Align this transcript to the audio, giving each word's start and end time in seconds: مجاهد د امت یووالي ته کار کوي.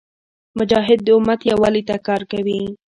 مجاهد 0.59 0.99
د 1.03 1.07
امت 1.17 1.39
یووالي 1.49 1.81
ته 1.89 1.95
کار 2.07 2.21
کوي. 2.31 2.61